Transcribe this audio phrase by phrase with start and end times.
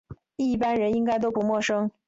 [0.35, 1.91] 一般人应该都不陌生